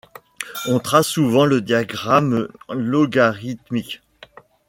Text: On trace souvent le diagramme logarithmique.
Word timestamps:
On 0.65 0.79
trace 0.79 1.05
souvent 1.09 1.45
le 1.45 1.61
diagramme 1.61 2.47
logarithmique. 2.71 4.01